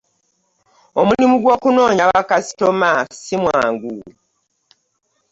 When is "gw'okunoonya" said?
1.41-2.03